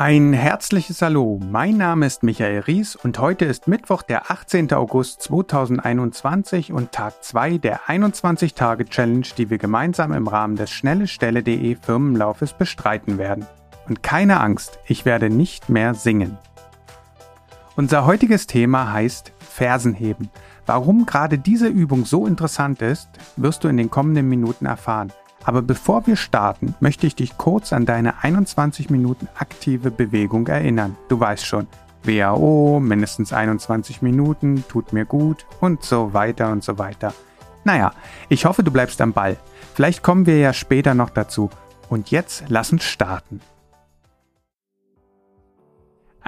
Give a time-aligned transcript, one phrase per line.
[0.00, 4.72] Ein herzliches Hallo, mein Name ist Michael Ries und heute ist Mittwoch, der 18.
[4.72, 12.52] August 2021 und Tag 2 der 21-Tage-Challenge, die wir gemeinsam im Rahmen des schnellestelle.de Firmenlaufes
[12.52, 13.44] bestreiten werden.
[13.88, 16.38] Und keine Angst, ich werde nicht mehr singen.
[17.74, 20.30] Unser heutiges Thema heißt Fersenheben.
[20.64, 25.12] Warum gerade diese Übung so interessant ist, wirst du in den kommenden Minuten erfahren.
[25.48, 30.94] Aber bevor wir starten, möchte ich dich kurz an deine 21 Minuten aktive Bewegung erinnern.
[31.08, 31.66] Du weißt schon,
[32.02, 37.14] WHO, mindestens 21 Minuten, tut mir gut und so weiter und so weiter.
[37.64, 37.92] Naja,
[38.28, 39.38] ich hoffe, du bleibst am Ball.
[39.72, 41.48] Vielleicht kommen wir ja später noch dazu.
[41.88, 43.40] Und jetzt lass uns starten.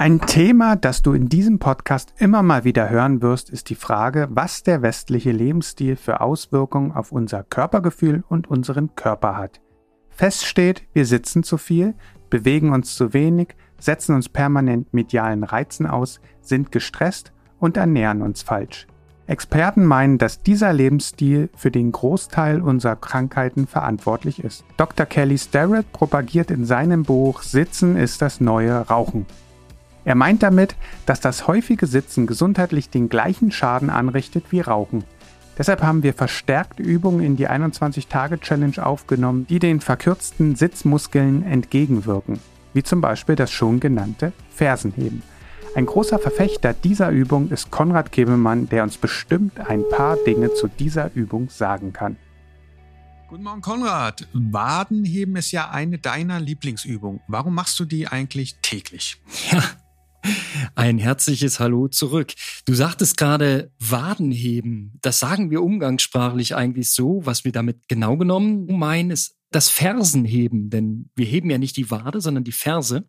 [0.00, 4.28] Ein Thema, das du in diesem Podcast immer mal wieder hören wirst, ist die Frage,
[4.30, 9.60] was der westliche Lebensstil für Auswirkungen auf unser Körpergefühl und unseren Körper hat.
[10.08, 11.92] Fest steht, wir sitzen zu viel,
[12.30, 18.40] bewegen uns zu wenig, setzen uns permanent medialen Reizen aus, sind gestresst und ernähren uns
[18.40, 18.86] falsch.
[19.26, 24.64] Experten meinen, dass dieser Lebensstil für den Großteil unserer Krankheiten verantwortlich ist.
[24.78, 25.04] Dr.
[25.04, 29.26] Kelly Starrett propagiert in seinem Buch Sitzen ist das neue Rauchen.
[30.04, 35.04] Er meint damit, dass das häufige Sitzen gesundheitlich den gleichen Schaden anrichtet wie Rauchen.
[35.58, 42.38] Deshalb haben wir verstärkt Übungen in die 21-Tage-Challenge aufgenommen, die den verkürzten Sitzmuskeln entgegenwirken,
[42.72, 45.22] wie zum Beispiel das schon genannte Fersenheben.
[45.76, 50.66] Ein großer Verfechter dieser Übung ist Konrad Kebemann, der uns bestimmt ein paar Dinge zu
[50.66, 52.16] dieser Übung sagen kann.
[53.28, 54.26] Guten Morgen, Konrad.
[54.32, 57.20] Wadenheben ist ja eine deiner Lieblingsübungen.
[57.28, 59.20] Warum machst du die eigentlich täglich?
[59.52, 59.62] Ja,
[60.80, 62.32] ein herzliches Hallo zurück.
[62.64, 64.98] Du sagtest gerade Wadenheben.
[65.02, 67.20] Das sagen wir umgangssprachlich eigentlich so.
[67.24, 70.70] Was wir damit genau genommen meinen, ist das Fersenheben.
[70.70, 73.06] Denn wir heben ja nicht die Wade, sondern die Ferse.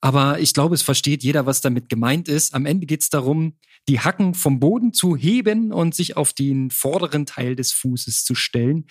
[0.00, 2.52] Aber ich glaube, es versteht jeder, was damit gemeint ist.
[2.52, 6.72] Am Ende geht es darum, die Hacken vom Boden zu heben und sich auf den
[6.72, 8.86] vorderen Teil des Fußes zu stellen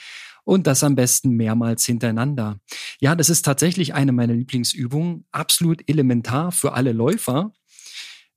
[0.45, 2.61] und das am besten mehrmals hintereinander.
[3.01, 7.51] Ja, das ist tatsächlich eine meiner Lieblingsübungen, absolut elementar für alle Läufer.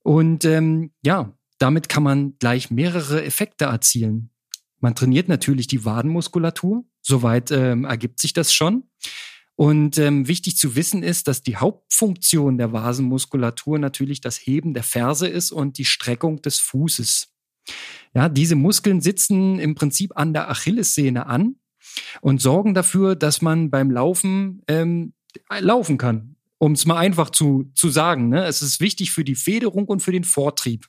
[0.02, 4.30] Und ähm, ja, damit kann man gleich mehrere Effekte erzielen.
[4.78, 8.84] Man trainiert natürlich die Wadenmuskulatur, soweit ähm, ergibt sich das schon.
[9.56, 14.82] Und ähm, wichtig zu wissen ist, dass die Hauptfunktion der Vasenmuskulatur natürlich das Heben der
[14.82, 17.28] Ferse ist und die Streckung des Fußes.
[18.14, 21.56] Ja, diese Muskeln sitzen im Prinzip an der Achillessehne an
[22.22, 25.12] und sorgen dafür, dass man beim Laufen ähm,
[25.58, 26.36] laufen kann.
[26.60, 28.28] Um es mal einfach zu, zu sagen.
[28.28, 28.44] Ne?
[28.44, 30.86] Es ist wichtig für die Federung und für den Vortrieb.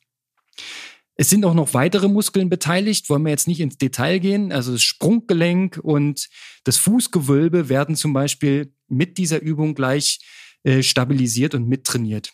[1.16, 4.52] Es sind auch noch weitere Muskeln beteiligt, wollen wir jetzt nicht ins Detail gehen.
[4.52, 6.30] Also das Sprunggelenk und
[6.66, 10.20] das Fußgewölbe werden zum Beispiel mit dieser Übung gleich
[10.64, 12.34] äh, stabilisiert und mittrainiert.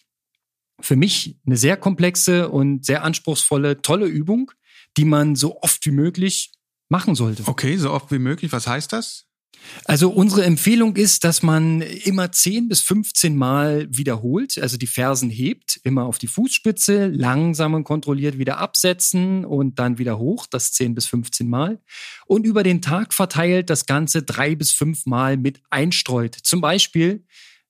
[0.80, 4.52] Für mich eine sehr komplexe und sehr anspruchsvolle, tolle Übung,
[4.96, 6.54] die man so oft wie möglich
[6.90, 7.44] machen sollte.
[7.46, 8.52] Okay, so oft wie möglich.
[8.52, 9.27] Was heißt das?
[9.86, 15.30] Also unsere Empfehlung ist, dass man immer 10 bis 15 Mal wiederholt, also die Fersen
[15.30, 20.72] hebt, immer auf die Fußspitze, langsam und kontrolliert wieder absetzen und dann wieder hoch, das
[20.74, 21.80] 10 bis 15 Mal.
[22.26, 26.36] Und über den Tag verteilt das Ganze drei bis fünf Mal mit einstreut.
[26.36, 27.24] Zum Beispiel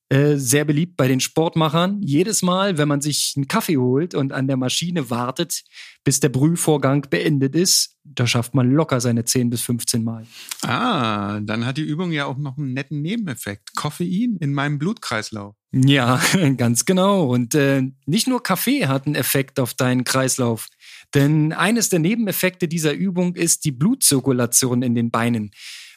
[0.10, 2.02] äh, sehr beliebt bei den Sportmachern.
[2.02, 5.64] Jedes Mal, wenn man sich einen Kaffee holt und an der Maschine wartet,
[6.06, 10.26] bis der Brühvorgang beendet ist, da schafft man locker seine 10 bis 15 Mal.
[10.64, 13.76] Ah, dann hat die Übung ja auch noch einen netten Nebeneffekt.
[13.76, 15.56] Koffein in meinem Blutkreislauf.
[15.74, 16.22] Ja,
[16.56, 17.28] ganz genau.
[17.28, 20.68] Und äh, nicht nur Kaffee hat einen Effekt auf deinen Kreislauf.
[21.16, 25.52] Denn eines der Nebeneffekte dieser Übung ist die Blutzirkulation in den Beinen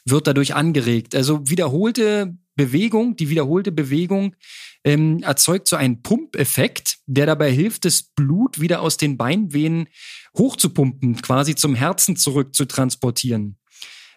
[0.05, 1.15] wird dadurch angeregt.
[1.15, 4.35] Also wiederholte Bewegung, die wiederholte Bewegung
[4.83, 9.87] ähm, erzeugt so einen Pumpeffekt, der dabei hilft, das Blut wieder aus den Beinvenen
[10.37, 13.57] hochzupumpen, quasi zum Herzen zurück zu transportieren.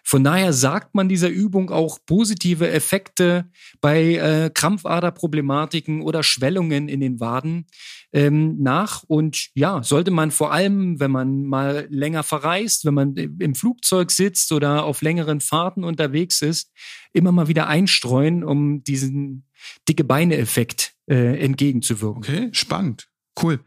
[0.07, 3.49] Von daher sagt man dieser Übung auch positive Effekte
[3.81, 7.65] bei äh, Krampfaderproblematiken oder Schwellungen in den Waden
[8.13, 9.01] ähm, nach.
[9.07, 14.11] Und ja, sollte man vor allem, wenn man mal länger verreist, wenn man im Flugzeug
[14.11, 16.71] sitzt oder auf längeren Fahrten unterwegs ist,
[17.11, 19.47] immer mal wieder einstreuen, um diesen
[19.89, 22.17] dicke Beine-Effekt äh, entgegenzuwirken.
[22.17, 23.09] Okay, spannend.
[23.41, 23.59] Cool.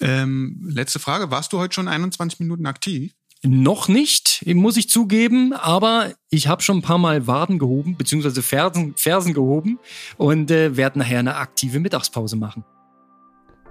[0.00, 1.32] Ähm, letzte Frage.
[1.32, 3.12] Warst du heute schon 21 Minuten aktiv?
[3.42, 8.42] Noch nicht, muss ich zugeben, aber ich habe schon ein paar Mal Waden gehoben, beziehungsweise
[8.42, 9.78] Fersen, Fersen gehoben
[10.18, 12.64] und äh, werde nachher eine aktive Mittagspause machen.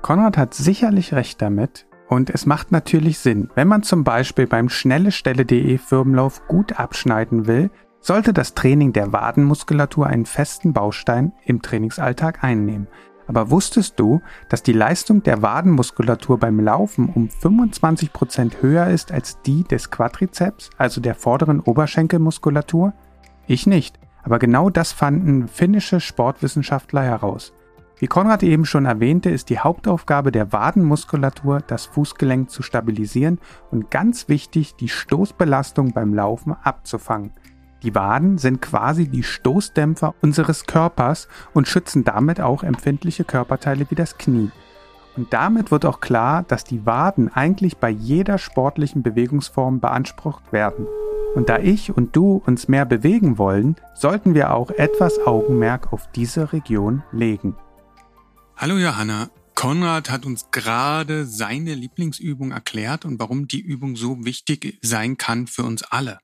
[0.02, 3.50] Konrad hat sicherlich recht damit und es macht natürlich Sinn.
[3.54, 7.70] Wenn man zum Beispiel beim schnellestelle.de Firmenlauf gut abschneiden will,
[8.02, 12.88] sollte das Training der Wadenmuskulatur einen festen Baustein im Trainingsalltag einnehmen.
[13.30, 19.12] Aber wusstest du, dass die Leistung der Wadenmuskulatur beim Laufen um 25 Prozent höher ist
[19.12, 22.92] als die des Quadrizeps, also der vorderen Oberschenkelmuskulatur?
[23.46, 27.54] Ich nicht, aber genau das fanden finnische Sportwissenschaftler heraus.
[28.00, 33.38] Wie Konrad eben schon erwähnte, ist die Hauptaufgabe der Wadenmuskulatur, das Fußgelenk zu stabilisieren
[33.70, 37.34] und ganz wichtig, die Stoßbelastung beim Laufen abzufangen.
[37.84, 43.96] Die Waden sind quasi die Stoßdämpfer unseres Körpers und schützen damit auch empfindliche Körperteile wie
[43.96, 44.52] das Knie.
[45.16, 50.88] Und damit wird auch klar, dass die Waden eigentlich bei jeder sportlichen Bewegungsform beansprucht werden.
[51.36, 56.12] Und da ich und du uns mehr bewegen wollen, sollten wir auch etwas Augenmerk auf
[56.12, 57.56] diese Region legen.
[58.58, 64.80] Hallo Johanna, Konrad hat uns gerade seine Lieblingsübung erklärt und warum die Übung so wichtig
[64.82, 66.20] sein kann für uns alle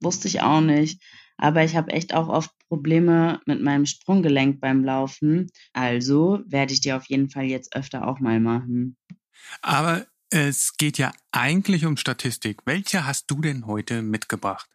[0.00, 1.02] wusste ich auch nicht.
[1.38, 5.50] Aber ich habe echt auch oft Probleme mit meinem Sprunggelenk beim Laufen.
[5.72, 8.96] Also werde ich die auf jeden Fall jetzt öfter auch mal machen.
[9.60, 12.62] Aber es geht ja eigentlich um Statistik.
[12.64, 14.68] Welche hast du denn heute mitgebracht?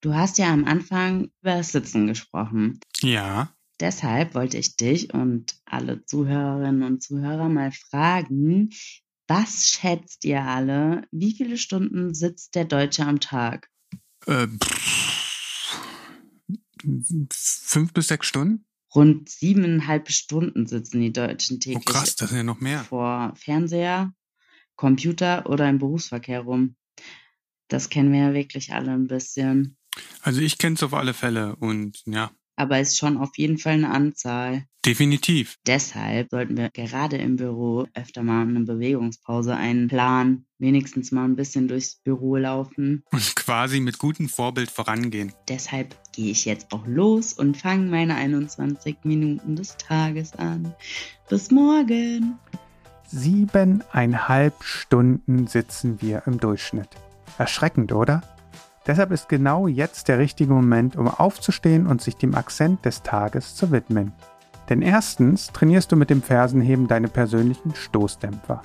[0.00, 2.80] Du hast ja am Anfang über das Sitzen gesprochen.
[3.00, 3.52] Ja.
[3.80, 8.70] Deshalb wollte ich dich und alle Zuhörerinnen und Zuhörer mal fragen,
[9.28, 13.68] was schätzt ihr alle, wie viele Stunden sitzt der Deutsche am Tag?
[14.26, 14.48] Äh,
[17.32, 18.64] fünf bis sechs Stunden?
[18.94, 21.84] Rund siebeneinhalb Stunden sitzen die Deutschen täglich.
[21.86, 22.84] Oh krass, das sind ja noch mehr.
[22.84, 24.14] Vor Fernseher,
[24.76, 26.76] Computer oder im Berufsverkehr rum.
[27.68, 29.76] Das kennen wir ja wirklich alle ein bisschen.
[30.22, 33.74] Also ich kenne es auf alle Fälle und ja, aber ist schon auf jeden Fall
[33.74, 34.64] eine Anzahl.
[34.84, 35.56] Definitiv.
[35.66, 41.68] Deshalb sollten wir gerade im Büro öfter mal eine Bewegungspause einplanen, wenigstens mal ein bisschen
[41.68, 43.02] durchs Büro laufen.
[43.10, 45.32] Und quasi mit gutem Vorbild vorangehen.
[45.48, 50.72] Deshalb gehe ich jetzt auch los und fange meine 21 Minuten des Tages an.
[51.28, 52.38] Bis morgen.
[53.08, 56.88] Siebeneinhalb Stunden sitzen wir im Durchschnitt.
[57.38, 58.22] Erschreckend, oder?
[58.86, 63.56] Deshalb ist genau jetzt der richtige Moment, um aufzustehen und sich dem Akzent des Tages
[63.56, 64.12] zu widmen.
[64.68, 68.62] Denn erstens trainierst du mit dem Fersenheben deine persönlichen Stoßdämpfer.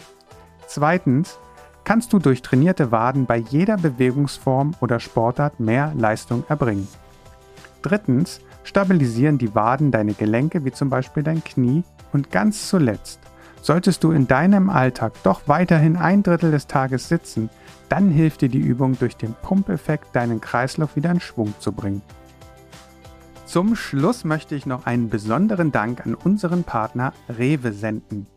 [0.67, 1.37] Zweitens
[1.83, 6.87] kannst du durch trainierte Waden bei jeder Bewegungsform oder Sportart mehr Leistung erbringen.
[7.81, 11.83] Drittens stabilisieren die Waden deine Gelenke wie zum Beispiel dein Knie
[12.13, 13.19] und ganz zuletzt
[13.61, 17.49] Solltest du in deinem Alltag doch weiterhin ein Drittel des Tages sitzen,
[17.89, 22.01] dann hilft dir die Übung durch den Pumpeffekt, deinen Kreislauf wieder in Schwung zu bringen.
[23.45, 28.27] Zum Schluss möchte ich noch einen besonderen Dank an unseren Partner Rewe senden.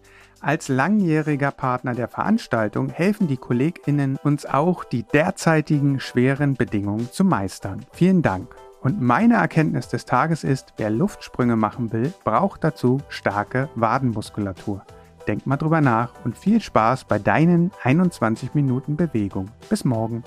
[0.40, 7.24] Als langjähriger Partner der Veranstaltung helfen die KollegInnen uns auch, die derzeitigen schweren Bedingungen zu
[7.24, 7.86] meistern.
[7.92, 8.54] Vielen Dank.
[8.82, 14.84] Und meine Erkenntnis des Tages ist, wer Luftsprünge machen will, braucht dazu starke Wadenmuskulatur.
[15.26, 19.50] Denk mal drüber nach und viel Spaß bei deinen 21 Minuten Bewegung.
[19.70, 20.22] Bis morgen.